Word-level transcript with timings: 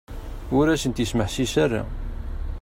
Ur 0.57 0.65
asent-ismeḥsis 0.73 1.53
ara. 1.63 1.81